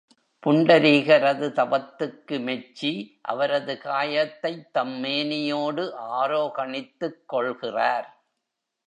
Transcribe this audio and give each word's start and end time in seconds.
புண்டரீகரது 0.45 1.47
தவத்துக்கு 1.51 2.39
மெச்சி 2.39 3.19
அவரது 3.21 3.77
காயத்தைத் 3.77 4.69
தம்மேனியோடு 4.73 5.85
ஆரோகணித்துக் 6.21 7.25
கொள்கிறார். 7.25 8.23